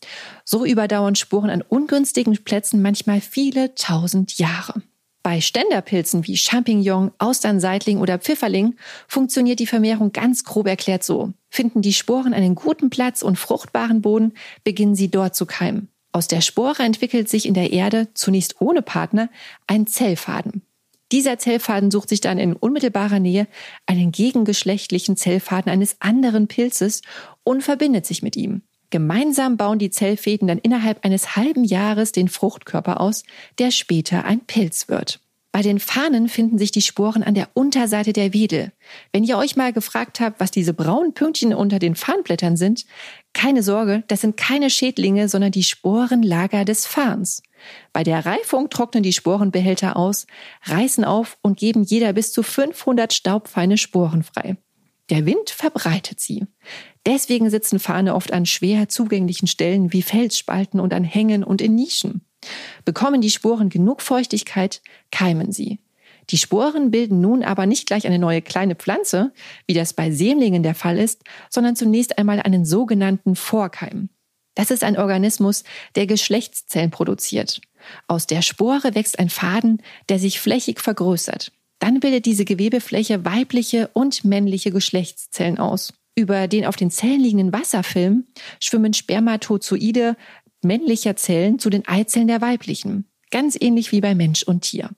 So 0.45 0.65
überdauern 0.65 1.15
Sporen 1.15 1.51
an 1.51 1.63
ungünstigen 1.63 2.37
Plätzen 2.43 2.83
manchmal 2.83 3.21
viele 3.21 3.75
tausend 3.75 4.39
Jahre. 4.39 4.83
Bei 5.23 5.41
Ständerpilzen 5.41 6.27
wie 6.27 6.37
Champignon, 6.37 7.13
Austernseitling 7.19 7.99
oder 7.99 8.19
Pfifferling 8.19 8.77
funktioniert 9.09 9.59
die 9.59 9.67
Vermehrung 9.67 10.13
ganz 10.13 10.45
grob 10.45 10.67
erklärt 10.67 11.03
so. 11.03 11.33
Finden 11.49 11.81
die 11.81 11.95
Sporen 11.95 12.35
einen 12.35 12.55
guten 12.55 12.91
Platz 12.91 13.23
und 13.23 13.39
fruchtbaren 13.39 14.03
Boden, 14.03 14.35
beginnen 14.65 14.95
sie 14.95 15.11
dort 15.11 15.35
zu 15.35 15.47
keimen. 15.47 15.89
Aus 16.15 16.29
der 16.29 16.43
Spore 16.43 16.85
entwickelt 16.85 17.29
sich 17.29 17.45
in 17.45 17.55
der 17.55 17.73
Erde, 17.73 18.07
zunächst 18.15 18.61
ohne 18.61 18.83
Partner, 18.83 19.31
ein 19.67 19.89
Zellfaden. 19.89 20.63
Dieser 21.11 21.41
Zellfaden 21.41 21.91
sucht 21.91 22.09
sich 22.09 22.21
dann 22.21 22.39
in 22.39 22.53
unmittelbarer 22.53 23.19
Nähe 23.19 23.49
einen 23.87 24.13
gegengeschlechtlichen 24.13 25.17
Zellfaden 25.17 25.73
eines 25.73 25.97
anderen 26.01 26.47
Pilzes 26.47 27.03
und 27.43 27.65
verbindet 27.65 28.07
sich 28.07 28.23
mit 28.23 28.37
ihm. 28.37 28.63
Gemeinsam 28.91 29.57
bauen 29.57 29.81
die 29.81 29.91
Zellfäden 29.91 30.47
dann 30.47 30.59
innerhalb 30.59 31.05
eines 31.05 31.35
halben 31.35 31.65
Jahres 31.65 32.13
den 32.13 32.29
Fruchtkörper 32.29 33.01
aus, 33.01 33.25
der 33.59 33.73
später 33.73 34.25
ein 34.25 34.39
Pilz 34.39 34.87
wird. 34.87 35.19
Bei 35.51 35.63
den 35.63 35.79
Fahnen 35.79 36.29
finden 36.29 36.59
sich 36.59 36.73
die 36.73 36.83
Sporen 36.83 37.23
an 37.23 37.35
der 37.35 37.49
Unterseite 37.55 38.13
der 38.13 38.33
Wedel. 38.33 38.73
Wenn 39.13 39.23
ihr 39.23 39.39
euch 39.39 39.55
mal 39.55 39.73
gefragt 39.73 40.19
habt, 40.19 40.41
was 40.41 40.51
diese 40.51 40.75
braunen 40.75 41.15
Pünktchen 41.15 41.55
unter 41.55 41.79
den 41.79 41.95
Farnblättern 41.95 42.57
sind, 42.57 42.87
keine 43.35 43.63
Sorge, 43.63 44.05
das 44.09 44.23
sind 44.23 44.37
keine 44.37 44.71
Schädlinge, 44.71 45.29
sondern 45.29 45.53
die 45.53 45.63
Sporenlager 45.63 46.65
des 46.65 46.87
Farns. 46.87 47.43
Bei 47.93 48.03
der 48.03 48.25
Reifung 48.25 48.71
trocknen 48.71 49.03
die 49.03 49.13
Sporenbehälter 49.13 49.97
aus, 49.97 50.27
reißen 50.65 51.05
auf 51.05 51.39
und 51.43 51.59
geben 51.59 51.83
jeder 51.83 52.13
bis 52.13 52.33
zu 52.33 52.43
500 52.43 53.13
staubfeine 53.13 53.77
Sporen 53.77 54.23
frei. 54.23 54.57
Der 55.11 55.27
Wind 55.27 55.51
verbreitet 55.51 56.21
sie. 56.21 56.47
Deswegen 57.07 57.51
sitzen 57.51 57.79
Fahne 57.79 58.15
oft 58.15 58.33
an 58.33 58.47
schwer 58.47 58.89
zugänglichen 58.89 59.49
Stellen 59.49 59.93
wie 59.93 60.03
Felsspalten 60.03 60.81
und 60.81 60.95
an 60.95 61.05
Hängen 61.05 61.45
und 61.45 61.61
in 61.61 61.75
Nischen. 61.75 62.23
Bekommen 62.85 63.21
die 63.21 63.31
Sporen 63.31 63.69
genug 63.69 64.01
Feuchtigkeit, 64.01 64.81
keimen 65.11 65.53
sie. 65.53 65.79
Die 66.31 66.39
Sporen 66.39 66.91
bilden 66.91 67.21
nun 67.21 67.43
aber 67.43 67.67
nicht 67.67 67.87
gleich 67.87 68.07
eine 68.07 68.19
neue 68.19 68.43
kleine 68.43 68.75
Pflanze, 68.75 69.33
wie 69.67 69.75
das 69.75 69.93
bei 69.93 70.11
Sämlingen 70.11 70.63
der 70.63 70.75
Fall 70.75 70.99
ist, 70.99 71.23
sondern 71.51 71.77
zunächst 71.77 72.19
einmal 72.19 72.41
einen 72.41 72.65
sogenannten 72.65 73.37
Vorkeim. 73.37 74.09
Das 74.55 74.71
ist 74.71 74.85
ein 74.85 74.97
Organismus, 74.97 75.65
der 75.97 76.07
Geschlechtszellen 76.07 76.91
produziert. 76.91 77.61
Aus 78.07 78.27
der 78.27 78.43
Spore 78.43 78.95
wächst 78.95 79.19
ein 79.19 79.29
Faden, 79.29 79.83
der 80.09 80.19
sich 80.19 80.41
flächig 80.41 80.81
vergrößert. 80.81 81.53
Dann 81.81 82.01
bildet 82.01 82.25
diese 82.25 82.45
Gewebefläche 82.45 83.25
weibliche 83.25 83.91
und 83.93 84.25
männliche 84.25 84.71
Geschlechtszellen 84.71 85.59
aus. 85.59 85.93
Über 86.17 86.47
den 86.47 86.65
auf 86.65 86.77
den 86.77 86.91
Zellen 86.91 87.21
liegenden 87.21 87.53
Wasserfilm 87.53 88.27
schwimmen 88.61 88.95
Spermatozoide 88.95 90.17
männlicher 90.63 91.17
Zellen 91.17 91.59
zu 91.59 91.69
den 91.69 91.87
Eizellen 91.87 92.29
der 92.29 92.41
weiblichen. 92.41 93.07
Ganz 93.31 93.57
ähnlich 93.61 93.93
wie 93.93 94.01
bei 94.01 94.15
Mensch 94.15 94.45
und 94.45 94.63
Tier. 94.63 94.91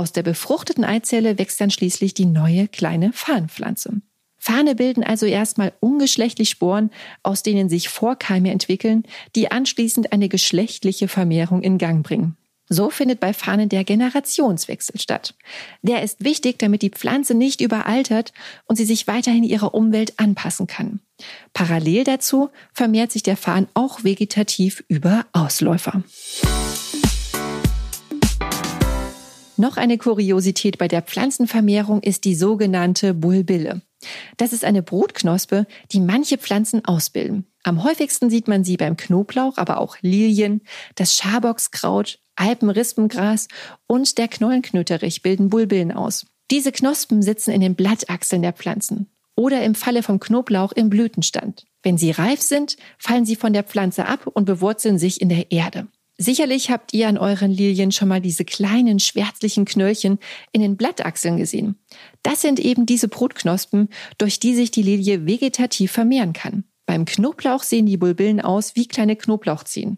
Aus 0.00 0.12
der 0.12 0.22
befruchteten 0.22 0.82
Eizelle 0.82 1.36
wächst 1.36 1.60
dann 1.60 1.70
schließlich 1.70 2.14
die 2.14 2.24
neue 2.24 2.68
kleine 2.68 3.12
Farnpflanze. 3.12 4.00
Fahne 4.38 4.74
bilden 4.74 5.04
also 5.04 5.26
erstmal 5.26 5.74
ungeschlechtlich 5.80 6.48
Sporen, 6.48 6.88
aus 7.22 7.42
denen 7.42 7.68
sich 7.68 7.90
Vorkeime 7.90 8.50
entwickeln, 8.50 9.02
die 9.36 9.50
anschließend 9.50 10.10
eine 10.14 10.30
geschlechtliche 10.30 11.06
Vermehrung 11.06 11.60
in 11.60 11.76
Gang 11.76 12.02
bringen. 12.02 12.38
So 12.66 12.88
findet 12.88 13.20
bei 13.20 13.34
Fahnen 13.34 13.68
der 13.68 13.84
Generationswechsel 13.84 14.98
statt. 14.98 15.34
Der 15.82 16.02
ist 16.02 16.24
wichtig, 16.24 16.58
damit 16.58 16.80
die 16.80 16.88
Pflanze 16.88 17.34
nicht 17.34 17.60
überaltert 17.60 18.32
und 18.64 18.76
sie 18.76 18.86
sich 18.86 19.06
weiterhin 19.06 19.44
ihrer 19.44 19.74
Umwelt 19.74 20.18
anpassen 20.18 20.66
kann. 20.66 21.00
Parallel 21.52 22.04
dazu 22.04 22.48
vermehrt 22.72 23.12
sich 23.12 23.22
der 23.22 23.36
Fahnen 23.36 23.68
auch 23.74 24.02
vegetativ 24.02 24.82
über 24.88 25.26
Ausläufer. 25.34 26.02
Noch 29.60 29.76
eine 29.76 29.98
Kuriosität 29.98 30.78
bei 30.78 30.88
der 30.88 31.02
Pflanzenvermehrung 31.02 32.02
ist 32.02 32.24
die 32.24 32.34
sogenannte 32.34 33.12
Bulbille. 33.12 33.82
Das 34.38 34.54
ist 34.54 34.64
eine 34.64 34.82
Brutknospe, 34.82 35.66
die 35.92 36.00
manche 36.00 36.38
Pflanzen 36.38 36.82
ausbilden. 36.86 37.44
Am 37.62 37.84
häufigsten 37.84 38.30
sieht 38.30 38.48
man 38.48 38.64
sie 38.64 38.78
beim 38.78 38.96
Knoblauch, 38.96 39.58
aber 39.58 39.78
auch 39.78 39.98
Lilien, 40.00 40.62
das 40.94 41.14
Schaboxkraut, 41.14 42.20
Alpenrispengras 42.36 43.48
und 43.86 44.16
der 44.16 44.28
Knollenknöterich 44.28 45.20
bilden 45.20 45.50
Bulbillen 45.50 45.92
aus. 45.92 46.24
Diese 46.50 46.72
Knospen 46.72 47.20
sitzen 47.20 47.50
in 47.50 47.60
den 47.60 47.74
Blattachseln 47.74 48.40
der 48.40 48.54
Pflanzen. 48.54 49.10
oder 49.36 49.62
im 49.62 49.74
Falle 49.74 50.02
vom 50.02 50.20
Knoblauch 50.20 50.72
im 50.72 50.88
Blütenstand. 50.88 51.66
Wenn 51.82 51.98
sie 51.98 52.10
reif 52.10 52.40
sind, 52.40 52.76
fallen 52.98 53.26
sie 53.26 53.36
von 53.36 53.52
der 53.52 53.64
Pflanze 53.64 54.06
ab 54.06 54.26
und 54.26 54.44
bewurzeln 54.46 54.98
sich 54.98 55.20
in 55.20 55.28
der 55.28 55.50
Erde. 55.50 55.88
Sicherlich 56.22 56.70
habt 56.70 56.92
ihr 56.92 57.08
an 57.08 57.16
euren 57.16 57.50
Lilien 57.50 57.92
schon 57.92 58.08
mal 58.08 58.20
diese 58.20 58.44
kleinen 58.44 59.00
schwärzlichen 59.00 59.64
Knöllchen 59.64 60.18
in 60.52 60.60
den 60.60 60.76
Blattachseln 60.76 61.38
gesehen. 61.38 61.76
Das 62.22 62.42
sind 62.42 62.60
eben 62.60 62.84
diese 62.84 63.08
Brutknospen, 63.08 63.88
durch 64.18 64.38
die 64.38 64.54
sich 64.54 64.70
die 64.70 64.82
Lilie 64.82 65.24
vegetativ 65.24 65.92
vermehren 65.92 66.34
kann. 66.34 66.64
Beim 66.84 67.06
Knoblauch 67.06 67.62
sehen 67.62 67.86
die 67.86 67.96
Bulbillen 67.96 68.42
aus 68.42 68.76
wie 68.76 68.86
kleine 68.86 69.16
Knoblauchzehen. 69.16 69.96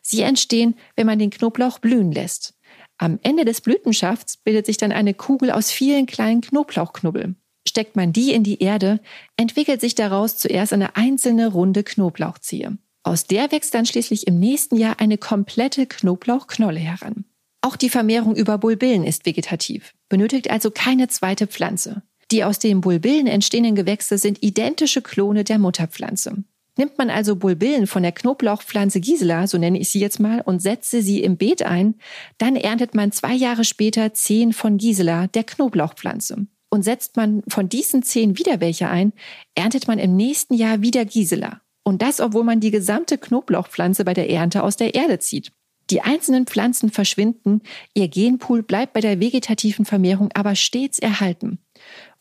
Sie 0.00 0.20
entstehen, 0.20 0.76
wenn 0.94 1.08
man 1.08 1.18
den 1.18 1.30
Knoblauch 1.30 1.80
blühen 1.80 2.12
lässt. 2.12 2.54
Am 2.96 3.18
Ende 3.24 3.44
des 3.44 3.60
Blütenschafts 3.60 4.36
bildet 4.36 4.66
sich 4.66 4.76
dann 4.76 4.92
eine 4.92 5.12
Kugel 5.12 5.50
aus 5.50 5.72
vielen 5.72 6.06
kleinen 6.06 6.40
Knoblauchknubbeln. 6.40 7.34
Steckt 7.66 7.96
man 7.96 8.12
die 8.12 8.32
in 8.32 8.44
die 8.44 8.62
Erde, 8.62 9.00
entwickelt 9.36 9.80
sich 9.80 9.96
daraus 9.96 10.36
zuerst 10.36 10.72
eine 10.72 10.94
einzelne 10.94 11.48
runde 11.48 11.82
Knoblauchzehe. 11.82 12.78
Aus 13.04 13.26
der 13.26 13.52
wächst 13.52 13.74
dann 13.74 13.86
schließlich 13.86 14.26
im 14.26 14.40
nächsten 14.40 14.76
Jahr 14.76 14.98
eine 14.98 15.18
komplette 15.18 15.86
Knoblauchknolle 15.86 16.80
heran. 16.80 17.26
Auch 17.60 17.76
die 17.76 17.90
Vermehrung 17.90 18.34
über 18.34 18.58
Bulbillen 18.58 19.04
ist 19.04 19.26
vegetativ, 19.26 19.94
benötigt 20.08 20.50
also 20.50 20.70
keine 20.70 21.08
zweite 21.08 21.46
Pflanze. 21.46 22.02
Die 22.30 22.44
aus 22.44 22.58
den 22.58 22.80
Bulbillen 22.80 23.26
entstehenden 23.26 23.74
Gewächse 23.74 24.16
sind 24.16 24.42
identische 24.42 25.02
Klone 25.02 25.44
der 25.44 25.58
Mutterpflanze. 25.58 26.44
Nimmt 26.76 26.98
man 26.98 27.10
also 27.10 27.36
Bulbillen 27.36 27.86
von 27.86 28.02
der 28.02 28.12
Knoblauchpflanze 28.12 29.00
Gisela, 29.00 29.46
so 29.46 29.58
nenne 29.58 29.78
ich 29.78 29.90
sie 29.90 30.00
jetzt 30.00 30.18
mal, 30.18 30.40
und 30.40 30.60
setze 30.60 31.02
sie 31.02 31.22
im 31.22 31.36
Beet 31.36 31.62
ein, 31.62 31.94
dann 32.38 32.56
erntet 32.56 32.94
man 32.94 33.12
zwei 33.12 33.34
Jahre 33.34 33.64
später 33.64 34.12
zehn 34.14 34.52
von 34.52 34.78
Gisela, 34.78 35.28
der 35.28 35.44
Knoblauchpflanze. 35.44 36.46
Und 36.70 36.82
setzt 36.82 37.16
man 37.16 37.42
von 37.48 37.68
diesen 37.68 38.02
zehn 38.02 38.38
wieder 38.38 38.60
welche 38.60 38.88
ein, 38.88 39.12
erntet 39.54 39.86
man 39.86 40.00
im 40.00 40.16
nächsten 40.16 40.54
Jahr 40.54 40.82
wieder 40.82 41.04
Gisela. 41.04 41.60
Und 41.84 42.02
das, 42.02 42.20
obwohl 42.20 42.44
man 42.44 42.60
die 42.60 42.70
gesamte 42.72 43.18
Knoblauchpflanze 43.18 44.04
bei 44.04 44.14
der 44.14 44.28
Ernte 44.30 44.64
aus 44.64 44.76
der 44.76 44.94
Erde 44.94 45.20
zieht. 45.20 45.52
Die 45.90 46.00
einzelnen 46.00 46.46
Pflanzen 46.46 46.90
verschwinden, 46.90 47.60
ihr 47.92 48.08
Genpool 48.08 48.62
bleibt 48.62 48.94
bei 48.94 49.00
der 49.00 49.20
vegetativen 49.20 49.84
Vermehrung 49.84 50.30
aber 50.32 50.54
stets 50.54 50.98
erhalten. 50.98 51.58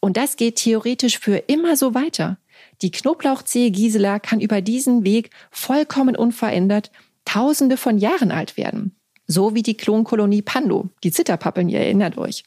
Und 0.02 0.18
das 0.18 0.36
geht 0.36 0.58
theoretisch 0.58 1.18
für 1.18 1.38
immer 1.38 1.78
so 1.78 1.96
weiter. 1.96 2.38
Die 2.82 2.92
Knoblauchzehe 2.92 3.72
Gisela 3.72 4.20
kann 4.20 4.42
über 4.42 4.62
diesen 4.62 5.06
Weg 5.06 5.30
vollkommen 5.50 6.16
unverändert 6.18 6.92
Tausende 7.24 7.78
von 7.78 7.98
Jahren 7.98 8.32
alt 8.32 8.58
werden. 8.58 8.98
So 9.28 9.56
wie 9.56 9.64
die 9.64 9.78
Klonkolonie 9.78 10.42
Pando, 10.42 10.90
die 11.06 11.12
Zitterpappeln, 11.12 11.70
ihr 11.70 11.80
erinnert 11.80 12.18
euch. 12.18 12.44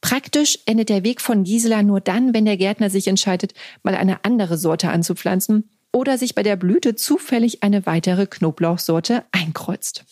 Praktisch 0.00 0.58
endet 0.64 0.88
der 0.88 1.04
Weg 1.04 1.20
von 1.20 1.44
Gisela 1.44 1.82
nur 1.82 2.00
dann, 2.00 2.32
wenn 2.32 2.46
der 2.46 2.56
Gärtner 2.56 2.88
sich 2.88 3.06
entscheidet, 3.06 3.52
mal 3.82 3.94
eine 3.94 4.24
andere 4.24 4.56
Sorte 4.56 4.88
anzupflanzen 4.88 5.68
oder 5.98 6.16
sich 6.16 6.36
bei 6.36 6.44
der 6.44 6.54
Blüte 6.54 6.94
zufällig 6.94 7.64
eine 7.64 7.84
weitere 7.84 8.28
Knoblauchsorte 8.28 9.24
einkreuzt. 9.32 10.04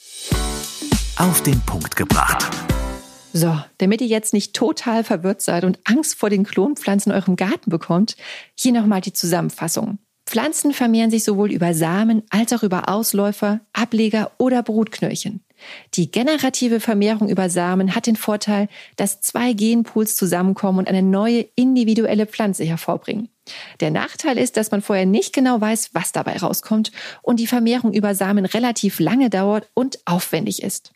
Auf 1.16 1.44
den 1.44 1.60
Punkt 1.60 1.94
gebracht. 1.94 2.44
So, 3.32 3.56
damit 3.78 4.00
ihr 4.00 4.08
jetzt 4.08 4.32
nicht 4.32 4.52
total 4.52 5.04
verwirrt 5.04 5.42
seid 5.42 5.62
und 5.62 5.78
Angst 5.84 6.16
vor 6.16 6.28
den 6.28 6.42
Klonpflanzen 6.42 7.12
in 7.12 7.18
eurem 7.18 7.36
Garten 7.36 7.70
bekommt, 7.70 8.16
hier 8.56 8.72
nochmal 8.72 9.00
die 9.00 9.12
Zusammenfassung. 9.12 9.98
Pflanzen 10.26 10.72
vermehren 10.72 11.12
sich 11.12 11.22
sowohl 11.22 11.52
über 11.52 11.72
Samen 11.72 12.24
als 12.30 12.52
auch 12.52 12.64
über 12.64 12.88
Ausläufer, 12.88 13.60
Ableger 13.72 14.32
oder 14.38 14.64
Brutknöllchen. 14.64 15.44
Die 15.94 16.10
generative 16.10 16.80
Vermehrung 16.80 17.28
über 17.28 17.48
Samen 17.48 17.94
hat 17.94 18.08
den 18.08 18.16
Vorteil, 18.16 18.68
dass 18.96 19.20
zwei 19.20 19.52
Genpools 19.52 20.16
zusammenkommen 20.16 20.80
und 20.80 20.88
eine 20.88 21.02
neue 21.02 21.46
individuelle 21.54 22.26
Pflanze 22.26 22.64
hervorbringen. 22.64 23.28
Der 23.80 23.90
Nachteil 23.90 24.38
ist, 24.38 24.56
dass 24.56 24.70
man 24.70 24.82
vorher 24.82 25.06
nicht 25.06 25.32
genau 25.32 25.60
weiß, 25.60 25.90
was 25.92 26.12
dabei 26.12 26.36
rauskommt 26.36 26.92
und 27.22 27.40
die 27.40 27.46
Vermehrung 27.46 27.92
über 27.92 28.14
Samen 28.14 28.44
relativ 28.44 29.00
lange 29.00 29.30
dauert 29.30 29.68
und 29.74 29.98
aufwendig 30.04 30.62
ist. 30.62 30.92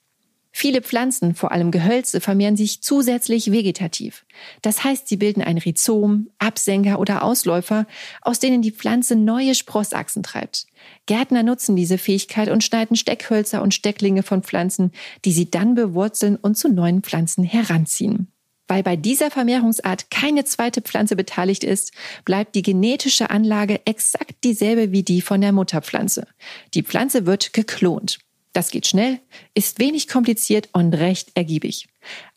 Viele 0.53 0.83
Pflanzen, 0.83 1.35
vor 1.35 1.53
allem 1.53 1.71
Gehölze, 1.71 2.21
vermehren 2.21 2.57
sich 2.57 2.83
zusätzlich 2.83 3.53
vegetativ. 3.53 4.25
Das 4.63 4.83
heißt, 4.83 5.07
sie 5.07 5.17
bilden 5.17 5.43
ein 5.43 5.59
Rhizom, 5.59 6.29
Absenker 6.39 6.99
oder 6.99 7.23
Ausläufer, 7.23 7.87
aus 8.21 8.41
denen 8.41 8.61
die 8.61 8.73
Pflanze 8.73 9.15
neue 9.15 9.55
Sprossachsen 9.55 10.25
treibt. 10.25 10.67
Gärtner 11.07 11.45
nutzen 11.45 11.77
diese 11.77 11.99
Fähigkeit 11.99 12.49
und 12.49 12.65
schneiden 12.65 12.97
Steckhölzer 12.97 13.63
und 13.63 13.75
Stecklinge 13.75 14.25
von 14.25 14.43
Pflanzen, 14.43 14.91
die 15.25 15.33
sie 15.33 15.51
dann 15.51 15.77
bewurzeln 15.77 16.37
und 16.37 16.57
zu 16.57 16.69
neuen 16.69 17.03
Pflanzen 17.03 17.45
heranziehen. 17.45 18.33
Weil 18.71 18.85
bei 18.85 18.95
dieser 18.95 19.33
Vermehrungsart 19.33 20.13
keine 20.13 20.45
zweite 20.45 20.81
Pflanze 20.81 21.17
beteiligt 21.17 21.65
ist, 21.65 21.91
bleibt 22.25 22.55
die 22.55 22.63
genetische 22.63 23.29
Anlage 23.29 23.85
exakt 23.85 24.45
dieselbe 24.45 24.93
wie 24.93 25.03
die 25.03 25.23
von 25.23 25.41
der 25.41 25.51
Mutterpflanze. 25.51 26.29
Die 26.75 26.85
Pflanze 26.85 27.27
wird 27.27 27.53
geklont. 27.53 28.21
Das 28.53 28.71
geht 28.71 28.87
schnell, 28.87 29.19
ist 29.55 29.81
wenig 29.81 30.07
kompliziert 30.07 30.69
und 30.73 30.95
recht 30.95 31.33
ergiebig. 31.35 31.89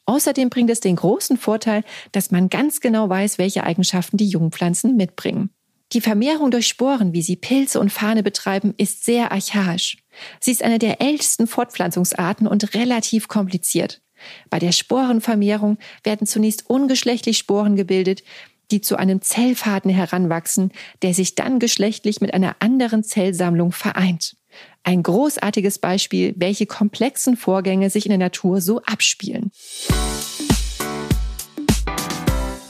Außerdem 0.08 0.50
bringt 0.50 0.72
es 0.72 0.80
den 0.80 0.96
großen 0.96 1.38
Vorteil, 1.38 1.84
dass 2.14 2.32
man 2.32 2.50
ganz 2.50 2.80
genau 2.80 3.08
weiß, 3.10 3.38
welche 3.38 3.64
Eigenschaften 3.64 4.18
die 4.18 4.28
Jungpflanzen 4.28 4.98
mitbringen. 4.98 5.52
Die 5.92 6.02
Vermehrung 6.02 6.50
durch 6.50 6.66
Sporen, 6.66 7.14
wie 7.14 7.22
sie 7.22 7.36
Pilze 7.36 7.80
und 7.80 7.92
Fahne 7.92 8.24
betreiben, 8.24 8.74
ist 8.78 9.06
sehr 9.06 9.32
archaisch. 9.32 9.98
Sie 10.40 10.50
ist 10.50 10.64
eine 10.64 10.80
der 10.80 11.00
ältesten 11.00 11.46
Fortpflanzungsarten 11.46 12.48
und 12.48 12.74
relativ 12.74 13.28
kompliziert. 13.28 14.02
Bei 14.50 14.60
der 14.60 14.72
Sporenvermehrung 14.72 15.78
werden 16.04 16.28
zunächst 16.28 16.70
ungeschlechtlich 16.70 17.38
Sporen 17.38 17.76
gebildet, 17.76 18.24
die 18.72 18.82
zu 18.82 18.96
einem 18.96 19.22
Zellfaden 19.22 19.92
heranwachsen, 19.92 20.72
der 21.02 21.14
sich 21.14 21.36
dann 21.36 21.60
geschlechtlich 21.60 22.22
mit 22.22 22.34
einer 22.34 22.56
anderen 22.60 23.04
Zellsammlung 23.04 23.72
vereint. 23.72 24.36
Ein 24.84 25.04
großartiges 25.04 25.80
Beispiel, 25.80 26.34
welche 26.38 26.66
komplexen 26.66 27.38
Vorgänge 27.38 27.90
sich 27.90 28.06
in 28.06 28.12
der 28.12 28.18
Natur 28.18 28.62
so 28.62 28.82
abspielen. 28.82 29.52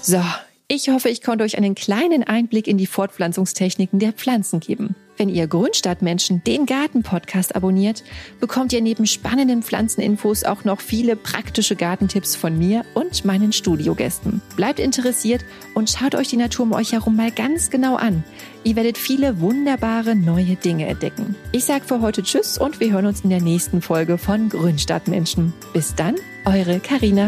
So, 0.02 0.22
ich 0.68 0.90
hoffe, 0.90 1.10
ich 1.10 1.22
konnte 1.22 1.44
euch 1.44 1.58
einen 1.58 1.76
kleinen 1.76 2.24
Einblick 2.24 2.68
in 2.68 2.78
die 2.78 2.88
Fortpflanzungstechniken 2.88 4.00
der 4.00 4.14
Pflanzen 4.14 4.60
geben. 4.60 4.96
Wenn 5.18 5.30
ihr 5.30 5.46
Grünstadtmenschen 5.46 6.44
den 6.44 6.66
Garten-Podcast 6.66 7.56
abonniert, 7.56 8.04
bekommt 8.40 8.74
ihr 8.74 8.82
neben 8.82 9.06
spannenden 9.06 9.62
Pflanzeninfos 9.62 10.44
auch 10.44 10.64
noch 10.64 10.82
viele 10.82 11.16
praktische 11.16 11.76
Gartentipps 11.76 12.36
von 12.36 12.58
mir 12.58 12.84
und 12.96 13.24
meinen 13.24 13.52
Studiogästen. 13.54 14.42
Bleibt 14.56 14.80
interessiert 14.80 15.46
und 15.76 15.90
schaut 15.90 16.16
euch 16.16 16.30
die 16.30 16.38
Natur 16.38 16.66
um 16.66 16.74
euch 16.74 16.94
herum 16.94 17.16
mal 17.16 17.32
ganz 17.32 17.70
genau 17.70 17.96
an. 17.96 18.24
Ihr 18.64 18.76
werdet 18.76 18.98
viele 18.98 19.40
wunderbare 19.40 20.16
neue 20.16 20.56
Dinge 20.56 20.88
entdecken. 20.88 21.36
Ich 21.52 21.66
sage 21.66 21.86
für 21.86 22.02
heute 22.02 22.24
Tschüss 22.24 22.58
und 22.58 22.80
wir 22.80 22.92
hören 22.92 23.06
uns 23.06 23.22
in 23.22 23.30
der 23.30 23.42
nächsten 23.42 23.82
Folge 23.82 24.18
von 24.18 24.50
Grünstadtmenschen. 24.50 25.54
Bis 25.74 25.94
dann, 25.94 26.16
eure 26.46 26.80
Karina. 26.80 27.28